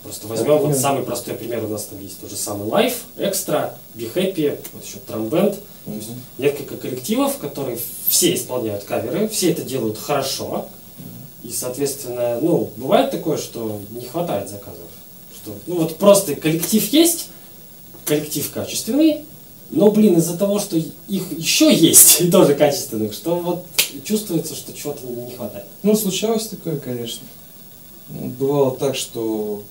Просто 0.02 0.28
возьмем 0.28 0.56
вот 0.56 0.78
самый 0.78 1.02
простой 1.02 1.34
пример, 1.34 1.62
у 1.64 1.68
нас 1.68 1.84
там 1.84 2.00
есть 2.00 2.18
тот 2.20 2.30
же 2.30 2.36
самый 2.36 2.68
Life, 2.68 3.00
Extra, 3.18 3.74
Be 3.94 4.10
Happy, 4.14 4.58
вот 4.72 4.86
еще 4.86 4.96
Трамбенд. 5.06 5.56
Мгм. 5.84 6.00
несколько 6.38 6.78
коллективов, 6.78 7.36
которые 7.36 7.78
все 8.08 8.34
исполняют 8.34 8.84
каверы, 8.84 9.28
все 9.28 9.52
это 9.52 9.60
делают 9.60 9.98
хорошо. 9.98 10.68
И, 11.44 11.50
соответственно, 11.50 12.40
ну, 12.40 12.70
бывает 12.76 13.10
такое, 13.10 13.36
что 13.36 13.78
не 13.90 14.06
хватает 14.06 14.48
заказов. 14.48 14.88
Что, 15.46 15.54
ну, 15.68 15.76
вот 15.76 15.96
просто 15.96 16.34
коллектив 16.34 16.92
есть, 16.92 17.28
коллектив 18.04 18.50
качественный, 18.50 19.24
но, 19.70 19.92
блин, 19.92 20.16
из-за 20.18 20.36
того, 20.36 20.58
что 20.58 20.76
их 20.76 21.38
еще 21.38 21.72
есть, 21.72 22.20
и 22.20 22.30
тоже 22.32 22.56
качественных, 22.56 23.12
что 23.12 23.38
вот 23.38 23.66
чувствуется, 24.02 24.56
что 24.56 24.72
чего-то 24.72 25.06
не 25.06 25.30
хватает. 25.30 25.66
Ну, 25.84 25.94
случалось 25.94 26.48
такое, 26.48 26.78
конечно. 26.78 27.24
Ну, 28.08 28.26
Бывало 28.30 28.76
так, 28.76 28.96
что 28.96 29.62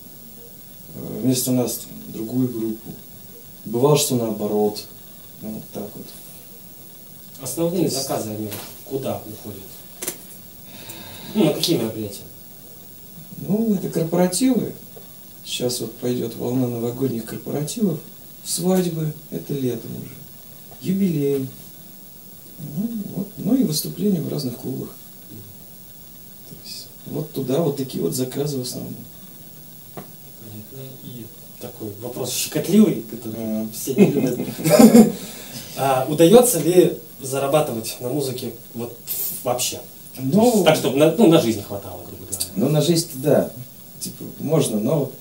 э, 0.96 1.20
вместо 1.22 1.52
нас 1.52 1.82
другую 2.08 2.48
группу. 2.48 2.94
Бывало, 3.66 3.98
что 3.98 4.16
наоборот. 4.16 4.82
Ну, 5.42 5.50
вот 5.50 5.64
так 5.74 5.90
вот. 5.94 6.06
Основные 7.42 7.90
заказы, 7.90 8.30
они 8.30 8.50
куда 8.86 9.22
уходят? 9.26 9.62
Ну, 11.34 11.44
на 11.44 11.54
какие 11.54 11.78
мероприятия? 11.78 12.24
Ну, 13.38 13.76
это 13.76 13.90
корпоративы. 13.90 14.74
Сейчас 15.46 15.80
вот 15.80 15.94
пойдет 15.98 16.36
волна 16.36 16.68
новогодних 16.68 17.26
корпоративов. 17.26 18.00
Свадьбы, 18.44 19.14
это 19.32 19.54
летом 19.54 19.92
уже. 19.98 20.12
Юбилей. 20.82 21.48
Ну, 22.60 22.90
вот, 23.16 23.28
ну 23.38 23.56
и 23.56 23.64
выступления 23.64 24.22
в 24.22 24.30
разных 24.32 24.58
клубах. 24.58 24.90
То 26.50 26.56
есть, 26.64 26.88
вот 27.06 27.32
туда 27.32 27.62
вот 27.62 27.78
такие 27.78 28.04
вот 28.04 28.16
заказы 28.16 28.58
в 28.58 28.62
основном. 28.62 28.96
Понятно. 29.94 30.90
И 31.04 31.26
такой 31.62 31.92
вопрос 32.02 32.32
щекотливый, 32.32 33.04
который 33.10 33.36
А. 33.38 33.68
все 33.74 33.94
не 33.96 34.12
любят. 34.12 34.40
А 35.78 36.06
удается 36.10 36.62
ли 36.62 36.98
зарабатывать 37.22 37.98
на 38.00 38.08
музыке 38.08 38.54
вот 38.74 38.98
вообще? 39.44 39.82
Ну, 40.18 40.64
так, 40.64 40.78
чтобы 40.78 40.98
на, 40.98 41.12
ну, 41.12 41.28
на 41.28 41.42
жизнь 41.42 41.62
хватало, 41.62 42.02
грубо 42.08 42.26
говоря. 42.32 42.46
ну 42.56 42.70
на 42.70 42.82
жизнь 42.82 43.10
да. 43.16 43.52
Типа, 44.00 44.24
можно, 44.40 44.80
но, 44.80 45.12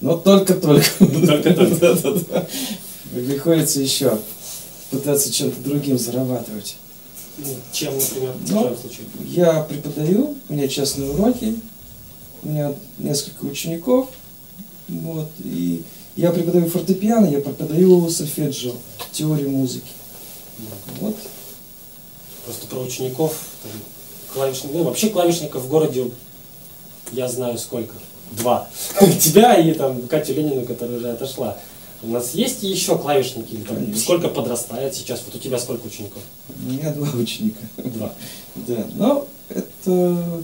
но 0.00 0.16
только-только. 0.16 0.86
Только-только. 0.98 1.76
Да-да-да. 1.76 2.46
приходится 3.12 3.80
еще 3.80 4.18
пытаться 4.90 5.32
чем-то 5.32 5.60
другим 5.62 5.98
зарабатывать. 5.98 6.76
Ну, 7.38 7.46
Чем, 7.72 7.94
например, 7.94 8.32
в 8.32 8.50
Ну, 8.50 8.60
твоем 8.60 8.76
случае? 8.76 9.06
Я 9.24 9.60
преподаю, 9.62 10.36
у 10.48 10.52
меня 10.52 10.66
частные 10.66 11.10
уроки, 11.10 11.56
у 12.42 12.48
меня 12.48 12.74
несколько 12.98 13.44
учеников, 13.44 14.08
вот, 14.88 15.28
и 15.44 15.82
я 16.16 16.30
преподаю 16.32 16.68
фортепиано, 16.68 17.26
я 17.26 17.40
преподаю 17.40 18.08
сольфеджио, 18.10 18.72
теорию 19.12 19.50
музыки. 19.50 19.86
Вот. 21.00 21.16
Просто 22.44 22.66
про 22.66 22.80
учеников, 22.80 23.36
там, 23.62 23.72
клавишник, 24.34 24.72
ну, 24.72 24.82
вообще 24.82 25.10
клавишников 25.10 25.62
в 25.62 25.68
городе 25.68 26.10
я 27.12 27.28
знаю 27.28 27.56
сколько. 27.58 27.94
Два. 28.32 28.68
Тебя 29.20 29.56
и 29.56 29.72
там 29.72 30.06
Катю 30.08 30.34
Ленину, 30.34 30.64
которая 30.66 30.98
уже 30.98 31.10
отошла. 31.10 31.56
У 32.02 32.08
нас 32.08 32.34
есть 32.34 32.62
еще 32.62 32.96
клавишники? 32.96 33.54
Или 33.54 33.62
там 33.62 33.94
сколько 33.96 34.28
подрастает 34.28 34.94
сейчас? 34.94 35.22
Вот 35.26 35.34
у 35.34 35.38
тебя 35.38 35.58
сколько 35.58 35.86
учеников? 35.86 36.22
У 36.48 36.70
меня 36.70 36.92
два 36.92 37.08
ученика. 37.18 37.58
Два. 37.76 38.14
Да, 38.54 38.86
но 38.94 39.26
это... 39.48 39.64
э, 39.86 40.42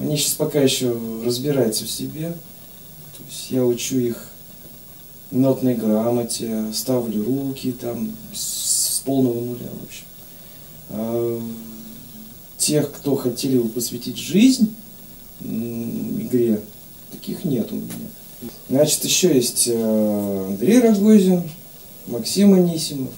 Они 0.00 0.16
сейчас 0.16 0.34
пока 0.34 0.60
еще 0.60 0.96
разбираются 1.24 1.84
в 1.84 1.90
себе. 1.90 2.30
То 2.30 3.24
есть 3.28 3.50
я 3.50 3.64
учу 3.64 3.98
их 3.98 4.28
нотной 5.32 5.74
грамоте, 5.74 6.66
ставлю 6.72 7.24
руки 7.24 7.72
там 7.72 8.12
с, 8.32 9.02
полного 9.04 9.40
нуля, 9.40 9.66
в 9.80 9.84
общем. 9.86 10.04
А 10.90 11.42
тех, 12.58 12.92
кто 12.92 13.16
хотели 13.16 13.58
бы 13.58 13.68
посвятить 13.68 14.18
жизнь 14.18 14.74
игре, 15.40 16.60
таких 17.10 17.44
нет 17.44 17.70
у 17.72 17.76
меня. 17.76 18.08
Значит, 18.68 19.04
еще 19.04 19.34
есть 19.34 19.64
э, 19.66 20.44
Андрей 20.48 20.80
Рогозин, 20.80 21.42
Максим 22.06 22.54
Анисимов. 22.54 23.12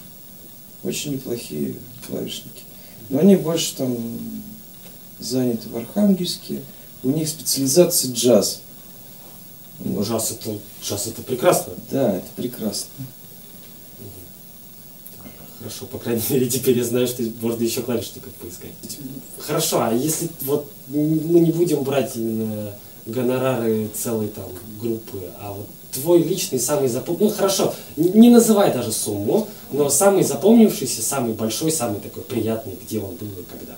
Очень 0.83 1.13
неплохие 1.13 1.75
клавишники. 2.07 2.63
Но 3.11 3.19
они 3.19 3.37
больше 3.37 3.77
там 3.77 3.97
заняты 5.19 5.69
в 5.69 5.77
Архангельске. 5.77 6.63
У 7.03 7.11
них 7.11 7.29
специализация 7.29 8.13
джаз. 8.13 8.63
Вот. 9.81 10.07
Джаз 10.07 10.33
это, 10.33 10.59
джаз 10.83 11.07
это 11.07 11.23
прекрасно. 11.23 11.75
Да, 11.91 12.17
это 12.17 12.27
прекрасно. 12.37 12.91
Хорошо, 15.61 15.85
по 15.85 15.99
крайней 15.99 16.23
мере, 16.31 16.49
теперь 16.49 16.79
я 16.79 16.85
знаю, 16.85 17.07
что 17.07 17.23
можно 17.43 17.63
еще 17.63 17.83
клавишников 17.83 18.33
поискать. 18.35 18.71
Хорошо, 19.39 19.83
а 19.83 19.93
если 19.93 20.29
вот 20.41 20.73
мы 20.89 21.41
не 21.41 21.53
будем 21.53 21.83
брать 21.83 22.17
именно 22.17 22.73
гонорары 23.05 23.91
целой 23.95 24.29
там 24.29 24.47
группы, 24.81 25.21
а 25.39 25.53
вот 25.53 25.67
твой 25.93 26.23
личный 26.23 26.59
самый 26.59 26.89
запомнившийся, 26.89 27.31
ну 27.31 27.37
хорошо, 27.37 27.75
не 27.97 28.31
называй 28.31 28.73
даже 28.73 28.91
сумму, 28.91 29.49
но 29.71 29.91
самый 29.91 30.25
запомнившийся, 30.25 31.03
самый 31.03 31.35
большой, 31.35 31.71
самый 31.71 32.01
такой 32.01 32.23
приятный, 32.23 32.79
где 32.83 32.99
он 32.99 33.15
был 33.17 33.29
и 33.29 33.45
когда. 33.51 33.77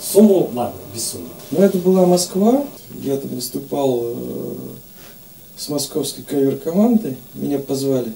Сумму, 0.00 0.50
ладно, 0.54 0.78
без 0.92 1.10
суммы. 1.10 1.28
Ну, 1.52 1.60
это 1.60 1.78
была 1.78 2.04
Москва. 2.04 2.64
Я 3.02 3.16
там 3.16 3.30
выступал 3.30 4.00
э, 4.02 4.54
с 5.56 5.68
московской 5.68 6.24
кавер-командой. 6.24 7.16
Меня 7.34 7.58
позвали. 7.58 8.12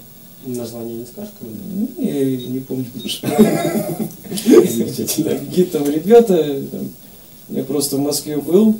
Название 0.46 0.98
не 0.98 1.06
скажешь? 1.06 1.32
Ну, 1.40 1.88
я 1.98 2.36
не 2.36 2.60
помню. 2.60 2.86
Замечательно. 3.04 5.38
Какие 5.38 5.64
там 5.66 5.84
ребята. 5.84 6.62
Я 7.48 7.64
просто 7.64 7.96
в 7.96 8.00
Москве 8.00 8.38
был. 8.38 8.78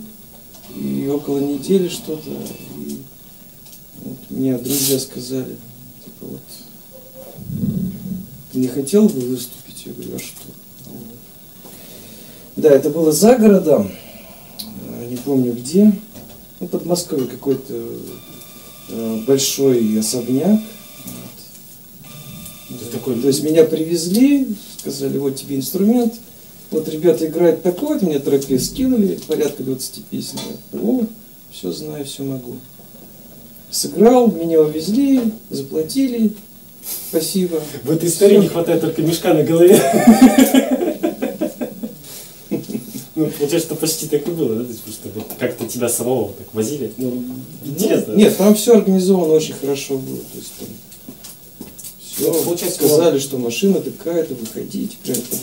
И 0.75 1.06
около 1.08 1.41
недели 1.41 1.89
что-то. 1.89 2.30
И 2.30 2.99
вот 4.04 4.17
мне 4.30 4.56
друзья 4.56 4.99
сказали, 4.99 5.56
типа 6.04 6.26
вот, 6.26 6.41
ты 8.52 8.58
не 8.58 8.69
хотел 8.69 9.08
бы 9.08 9.21
выступить? 9.21 9.87
Я 9.87 9.93
говорю, 9.93 10.17
а 10.17 10.19
что? 10.19 10.37
Да, 12.56 12.71
это 12.71 12.91
было 12.91 13.11
за 13.11 13.37
городом, 13.37 13.91
э, 14.61 15.06
не 15.08 15.17
помню 15.17 15.52
где, 15.52 15.93
ну, 16.61 16.69
под 16.69 16.85
Москвой 16.85 17.26
какой-то 17.26 17.89
э, 18.89 19.23
большой 19.26 19.99
особняк. 19.99 20.61
Такой- 23.00 23.21
То 23.21 23.28
есть 23.28 23.43
меня 23.43 23.65
привезли, 23.65 24.47
сказали, 24.78 25.17
вот 25.17 25.36
тебе 25.36 25.56
инструмент, 25.56 26.15
вот 26.71 26.86
ребята 26.89 27.26
играют 27.26 27.63
такой, 27.63 27.99
мне 28.00 28.19
треки 28.19 28.58
скинули, 28.58 29.19
порядка 29.26 29.63
20 29.63 30.04
песен. 30.04 30.39
О, 30.75 31.06
все 31.50 31.73
знаю, 31.73 32.04
все 32.04 32.23
могу. 32.23 32.56
Сыграл, 33.71 34.30
меня 34.30 34.60
увезли, 34.60 35.32
заплатили, 35.49 36.32
спасибо. 37.08 37.60
В 37.84 37.91
этой 37.91 38.08
истории 38.08 38.36
не 38.36 38.49
хватает 38.49 38.82
только 38.82 39.00
мешка 39.02 39.32
на 39.32 39.43
голове. 39.45 39.80
Ну, 43.17 43.26
получается, 43.26 43.67
что 43.69 43.75
почти 43.75 44.06
так 44.06 44.26
и 44.26 44.30
было, 44.30 44.54
да? 44.54 44.63
То 44.65 44.71
есть, 44.71 44.80
что 44.89 45.08
вот 45.15 45.26
как-то 45.39 45.67
тебя 45.67 45.91
самого 45.91 46.32
так 46.32 46.54
возили. 46.54 46.91
Ну, 46.97 47.23
интересно. 47.67 48.15
Нет, 48.15 48.34
там 48.39 48.54
все 48.54 48.78
организовано 48.78 49.34
очень 49.34 49.52
хорошо 49.52 49.99
было. 49.99 50.17
То 50.17 50.39
есть 50.39 50.52
там 50.58 50.69
все, 52.21 52.33
Ну, 52.33 52.43
получается, 52.43 52.78
сказали, 52.87 53.19
что 53.19 53.39
машина 53.39 53.80
такая-то, 53.80 54.35
выходите, 54.35 54.97
прям 55.02 55.17
там 55.17 55.39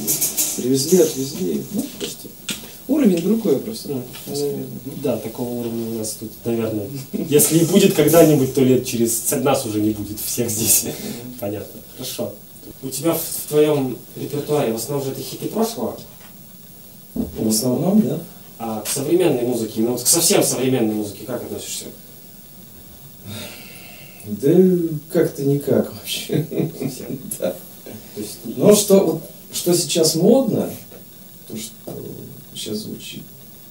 привезли, 0.58 1.00
отвезли. 1.00 1.64
Ну, 1.72 1.86
просто 2.00 2.28
уровень 2.88 3.22
другой 3.22 3.58
просто. 3.60 3.90
Ну, 3.90 4.04
в 4.26 4.30
Москве. 4.30 4.66
Да, 5.04 5.18
такого 5.18 5.50
уровня 5.50 5.96
у 5.96 5.98
нас 5.98 6.12
тут, 6.20 6.32
наверное. 6.46 6.88
Если 7.14 7.60
и 7.60 7.66
будет 7.66 7.94
когда-нибудь, 7.96 8.54
то 8.54 8.62
лет 8.62 8.86
через 8.86 9.32
нас 9.32 9.66
уже 9.66 9.82
не 9.82 9.92
будет 9.92 10.20
всех 10.20 10.50
здесь. 10.50 10.86
Понятно. 11.40 11.82
Хорошо. 11.98 12.34
У 12.84 12.90
тебя 12.90 13.14
в, 13.14 13.22
в 13.22 13.50
твоем 13.50 13.98
репертуаре 14.16 14.72
в 14.72 14.76
основном 14.76 15.06
же 15.06 15.12
это 15.14 15.22
хиты 15.22 15.48
прошлого, 15.48 15.98
В 17.16 17.48
основном, 17.48 18.02
да. 18.02 18.20
а 18.60 18.82
к 18.82 18.88
современной 18.88 19.44
музыке, 19.44 19.82
ну 19.82 19.94
вот 19.94 20.04
к 20.04 20.08
совсем 20.08 20.44
современной 20.44 20.94
музыке 20.94 21.26
как 21.26 21.42
относишься? 21.42 21.86
Да 24.28 24.50
как-то 25.12 25.44
никак 25.44 25.94
вообще. 25.94 26.46
Совсем. 26.80 27.20
Да. 27.40 27.56
Есть, 28.16 28.40
Но 28.46 28.76
что, 28.76 29.00
вот, 29.00 29.22
что 29.54 29.74
сейчас 29.76 30.16
модно, 30.16 30.70
то, 31.48 31.56
что 31.56 31.74
сейчас 32.54 32.78
звучит, 32.78 33.22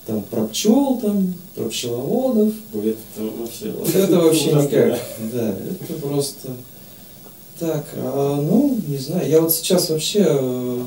там 0.07 0.23
про 0.23 0.47
пчел, 0.47 0.99
там, 1.01 1.35
про 1.55 1.65
пчеловодов, 1.69 2.55
Ой, 2.73 2.91
это 2.91 3.23
вообще... 3.23 3.71
Вот 3.73 3.95
это 3.95 4.19
вообще 4.21 4.51
ужасно, 4.51 4.67
никак. 4.67 5.01
Да, 5.33 5.49
это 5.51 5.95
просто 5.95 6.49
так. 7.59 7.87
а, 7.97 8.41
ну, 8.41 8.79
не 8.87 8.99
знаю. 8.99 9.29
Я 9.29 9.41
вот 9.41 9.53
сейчас 9.53 9.91
вообще 9.91 10.25
э, 10.29 10.85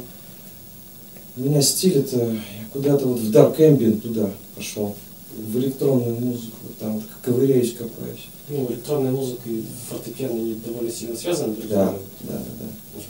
у 1.38 1.42
меня 1.42 1.62
стиль 1.62 1.98
это 1.98 2.18
я 2.18 2.40
куда-то 2.72 3.08
вот 3.08 3.20
в 3.20 3.32
Dark 3.32 3.58
Ambient 3.58 4.02
туда 4.02 4.30
пошел. 4.56 4.96
В 5.38 5.58
электронную 5.58 6.20
музыку, 6.20 6.59
там 6.80 6.94
вот 6.94 7.04
ковыряюсь, 7.22 7.74
копаюсь. 7.76 8.28
Ну, 8.48 8.68
электронная 8.72 9.12
музыка 9.12 9.48
и 9.50 9.64
фортепиано 9.90 10.56
довольно 10.66 10.92
сильно 10.92 11.16
связаны 11.16 11.54
друг 11.56 11.66
с 11.66 11.70
Да, 11.70 11.86
другом. 11.86 12.02
да, 12.22 12.34
да, 12.34 12.40
да. 12.60 13.02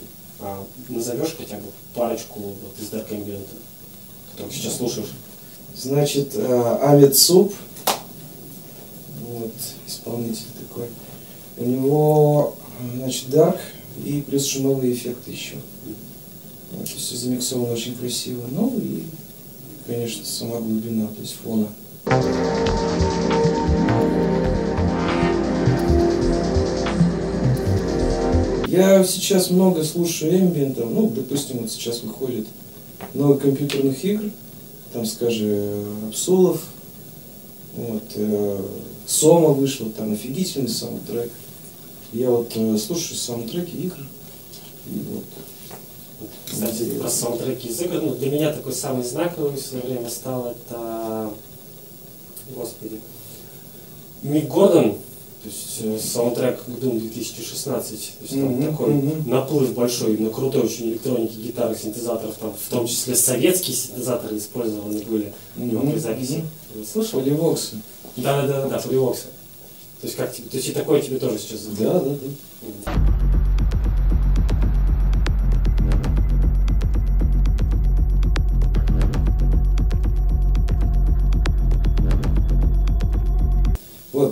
А 0.42 0.66
назовешь 0.88 1.34
хотя 1.36 1.56
бы 1.56 1.64
парочку 1.94 2.40
вот 2.40 2.78
из 2.80 2.88
Dark 2.90 3.10
Ambient, 3.10 3.46
которых 4.32 4.52
сейчас 4.54 4.76
слушаешь? 4.76 5.10
Значит, 5.76 6.32
э, 6.34 6.78
Амит 6.82 7.16
Суп, 7.16 7.54
вот, 9.28 9.52
исполнитель 9.86 10.46
такой. 10.68 10.86
У 11.58 11.64
него, 11.64 12.56
э, 12.80 12.96
значит, 12.98 13.28
Dark 13.28 13.58
и 14.04 14.22
плюс 14.22 14.46
шумовые 14.46 14.92
эффекты 14.94 15.30
еще. 15.30 15.56
Вот, 16.72 16.88
все 16.88 17.16
замиксовано 17.16 17.72
очень 17.72 17.96
красиво. 17.96 18.42
Ну 18.50 18.78
и, 18.78 19.04
конечно, 19.86 20.24
сама 20.24 20.58
глубина, 20.58 21.06
то 21.08 21.20
есть 21.20 21.36
фона. 21.44 21.68
Я 28.80 29.04
сейчас 29.04 29.50
много 29.50 29.84
слушаю 29.84 30.38
эмбиента, 30.38 30.86
ну, 30.86 31.06
допустим, 31.10 31.58
вот 31.58 31.70
сейчас 31.70 32.02
выходит 32.02 32.46
много 33.12 33.38
компьютерных 33.38 34.02
игр, 34.06 34.30
там, 34.94 35.04
скажем, 35.04 36.08
Апсолов, 36.08 36.62
вот, 37.76 38.02
э, 38.14 38.64
Сома 39.06 39.48
вышел, 39.48 39.90
там 39.90 40.14
офигительный 40.14 40.70
саундтрек. 40.70 41.30
Я 42.14 42.30
вот 42.30 42.52
э, 42.54 42.78
слушаю 42.78 43.18
саундтреки 43.18 43.76
игр, 43.76 43.98
и 44.86 45.02
вот. 45.12 45.24
Кстати, 46.50 46.98
про 46.98 47.10
саундтреки 47.10 47.68
из 47.68 47.82
игр, 47.82 48.00
ну, 48.00 48.14
для 48.14 48.30
меня 48.30 48.50
такой 48.50 48.72
самый 48.72 49.04
знаковый 49.04 49.56
в 49.56 49.60
свое 49.60 49.84
время 49.84 50.08
стал 50.08 50.52
это, 50.52 51.34
господи, 52.56 52.98
Мик 54.22 54.48
Гордон, 54.48 54.96
то 55.42 55.48
есть 55.48 55.78
э, 55.80 55.98
саундтрек 55.98 56.62
к 56.64 56.68
Doom 56.68 57.00
2016, 57.00 57.88
то 58.18 58.22
есть 58.24 58.34
там 58.34 58.52
Мгм, 58.52 58.66
такой 58.70 58.90
мгм. 58.90 59.30
наплыв 59.30 59.72
большой, 59.74 60.18
на 60.18 60.28
крутой 60.30 60.62
очень 60.62 60.90
электроники, 60.90 61.36
гитары, 61.36 61.74
синтезаторов, 61.74 62.36
там, 62.36 62.52
в 62.52 62.70
том 62.70 62.86
числе 62.86 63.14
советские 63.14 63.74
синтезаторы 63.74 64.36
использованы 64.36 65.00
были 65.00 65.32
у 65.56 65.64
него 65.64 65.90
при 65.90 65.98
записи. 65.98 66.44
мгм. 66.74 66.84
Слышал? 66.84 67.20
Поливоксы. 67.20 67.76
Да, 68.16 68.42
да, 68.42 68.62
да, 68.62 68.68
да, 68.68 68.78
Поливокса. 68.78 69.24
То 70.00 70.06
есть 70.06 70.16
как 70.16 70.34
тебе, 70.34 70.48
то 70.48 70.56
есть 70.56 70.68
и 70.68 70.72
такое 70.72 71.00
тебе 71.00 71.18
тоже 71.18 71.38
сейчас 71.38 71.60
Да, 71.78 72.00
да, 72.00 72.00
да. 72.00 72.10
Вот, 72.62 72.74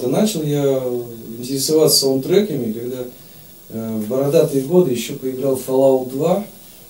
начал 0.09 0.43
я 0.43 0.83
интересоваться 1.39 2.01
саундтреками, 2.01 2.73
когда 2.73 3.05
э, 3.71 3.97
в 3.99 4.09
бородатые 4.09 4.63
годы 4.65 4.93
еще 4.93 5.15
поиграл 5.15 5.57
Fallout 5.57 6.11
2. 6.11 6.45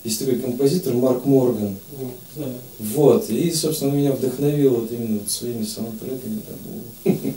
Есть 0.05 0.21
такой 0.21 0.37
композитор 0.37 0.95
Марк 0.95 1.25
Морган. 1.25 1.77
Ну, 1.99 2.11
знаю. 2.35 2.55
Вот, 2.79 3.29
и, 3.31 3.53
собственно, 3.53 3.93
меня 3.93 4.13
вдохновил 4.13 4.77
вот 4.77 4.93
именно 4.93 5.19
вот 5.19 5.31
своими 5.31 5.65
саундтреками. 5.65 6.41
Там, 6.41 7.35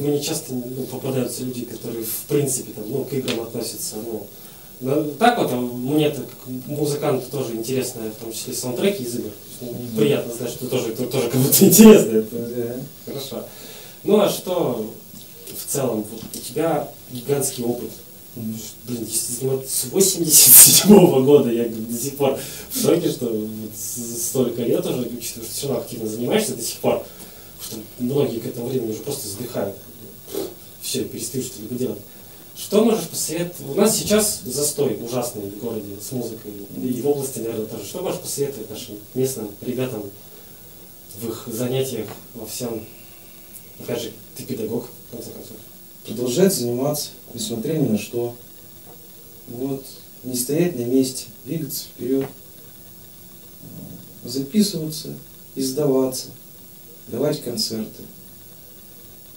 Мне 0.00 0.20
часто 0.20 0.54
ну, 0.54 0.84
попадаются 0.84 1.44
люди, 1.44 1.66
которые 1.66 2.04
в 2.04 2.24
принципе 2.28 2.72
там, 2.72 2.84
ну, 2.90 3.04
к 3.04 3.12
играм 3.12 3.40
относятся. 3.40 3.96
Ну, 3.96 4.02
ну, 4.12 4.26
так 5.18 5.38
вот, 5.38 5.52
мне 5.52 6.06
это 6.06 6.22
как 6.22 6.46
музыканту 6.66 7.30
тоже 7.30 7.54
интересно, 7.54 8.02
в 8.10 8.22
том 8.22 8.32
числе 8.32 8.54
саундтреки 8.54 9.02
из 9.02 9.16
игр. 9.16 9.30
Ну, 9.60 9.74
Приятно 9.96 10.32
знать, 10.32 10.50
что 10.50 10.66
тоже, 10.66 10.92
это 10.92 11.06
тоже 11.06 11.28
как 11.28 11.40
будто 11.40 11.64
интересно. 11.66 12.16
Это, 12.18 12.36
Да. 12.36 12.76
Хорошо. 13.12 13.44
Ну 14.04 14.20
а 14.20 14.28
что 14.30 14.90
в 15.48 15.72
целом? 15.72 16.04
Вот 16.10 16.22
у 16.34 16.38
тебя 16.38 16.88
гигантский 17.10 17.64
опыт. 17.64 17.90
Блин, 18.36 19.06
если 19.06 19.34
заниматься 19.34 19.68
с 19.68 19.90
87 19.90 20.88
года, 21.24 21.50
я 21.50 21.68
до 21.68 21.98
сих 21.98 22.16
пор 22.16 22.38
в 22.70 22.80
шоке, 22.80 23.10
что 23.10 23.26
вот 23.26 23.70
столько 23.76 24.62
лет 24.62 24.86
уже, 24.86 25.00
учитывая, 25.00 25.44
что 25.44 25.52
все 25.52 25.66
равно 25.68 25.82
активно 25.82 26.08
занимаешься 26.08 26.54
до 26.54 26.62
сих 26.62 26.78
пор, 26.78 27.04
что 27.60 27.76
многие 27.98 28.38
к 28.38 28.46
этому 28.46 28.68
времени 28.68 28.92
уже 28.92 29.00
просто 29.00 29.28
сдыхают. 29.28 29.76
Все, 30.80 31.04
перестают 31.04 31.46
что-либо 31.46 31.74
делать. 31.74 31.98
Что 32.60 32.84
можешь 32.84 33.08
посоветовать? 33.08 33.74
У 33.74 33.74
нас 33.74 33.96
сейчас 33.96 34.42
застой 34.44 34.98
ужасный 35.02 35.48
в 35.48 35.58
городе 35.58 35.96
с 35.98 36.12
музыкой, 36.12 36.52
и 36.76 37.00
в 37.00 37.08
области, 37.08 37.38
наверное, 37.38 37.66
тоже. 37.66 37.86
Что 37.86 38.02
можешь 38.02 38.20
посоветовать 38.20 38.68
нашим 38.68 38.98
местным 39.14 39.50
ребятам 39.62 40.04
в 41.18 41.28
их 41.28 41.48
занятиях, 41.50 42.06
во 42.34 42.44
всем? 42.44 42.84
Опять 43.78 44.02
же, 44.02 44.12
ты 44.36 44.44
педагог, 44.44 44.86
в 45.08 45.10
конце 45.12 45.30
концов. 45.30 45.56
Продолжать 46.04 46.54
заниматься, 46.54 47.08
несмотря 47.32 47.78
ни 47.78 47.88
на 47.88 47.98
что. 47.98 48.36
Вот, 49.48 49.82
не 50.22 50.36
стоять 50.36 50.76
на 50.76 50.82
месте, 50.82 51.28
двигаться 51.46 51.84
вперед, 51.86 52.26
записываться, 54.22 55.14
издаваться, 55.54 56.26
давать 57.08 57.42
концерты. 57.42 58.02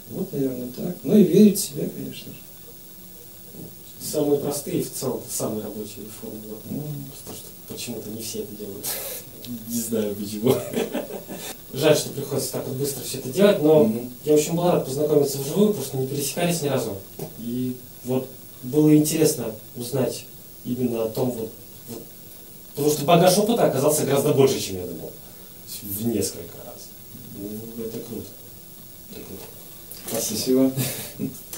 Вот, 0.09 0.31
наверное, 0.33 0.67
так. 0.75 0.97
Ну 1.03 1.17
и 1.17 1.23
верить 1.23 1.57
в 1.57 1.63
себя, 1.63 1.87
конечно 1.87 2.33
же. 2.33 2.42
Самые 4.03 4.39
простые, 4.39 4.83
в 4.83 4.93
целом, 4.93 5.21
самые 5.29 5.63
рабочие 5.63 6.05
формулы. 6.19 6.57
Ну, 6.69 6.83
Потому 7.23 7.37
что 7.37 7.73
почему-то 7.73 8.09
не 8.09 8.21
все 8.21 8.39
это 8.39 8.55
делают. 8.55 8.85
Не 9.67 9.79
знаю 9.79 10.15
почему. 10.15 10.55
Жаль, 11.73 11.97
что 11.97 12.09
приходится 12.09 12.53
так 12.53 12.67
вот 12.67 12.77
быстро 12.77 13.01
все 13.03 13.17
это 13.17 13.29
делать, 13.29 13.61
но 13.61 13.91
я 14.25 14.33
очень 14.35 14.53
был 14.53 14.63
рад 14.63 14.85
познакомиться 14.85 15.37
вживую, 15.39 15.69
потому 15.69 15.85
что 15.85 15.97
не 15.97 16.07
пересекались 16.07 16.61
ни 16.61 16.67
разу. 16.67 16.95
И 17.39 17.75
вот 18.05 18.27
было 18.61 18.95
интересно 18.95 19.53
узнать 19.75 20.25
именно 20.63 21.03
о 21.03 21.09
том, 21.09 21.31
вот, 21.31 21.51
вот- 21.89 22.03
потому 22.75 22.93
что 22.93 23.05
багаж 23.05 23.37
опыта 23.37 23.65
оказался 23.65 24.05
гораздо 24.05 24.33
больше, 24.33 24.59
чем 24.61 24.77
я 24.77 24.85
думал. 24.85 25.11
В 25.81 26.07
несколько 26.07 26.57
раз. 26.65 26.87
Ну, 27.35 27.83
это 27.83 27.99
круто. 27.99 28.27
Это 29.11 29.21
круто. 29.21 29.43
Спасибо. 30.09 30.71
Спасибо. 31.17 31.29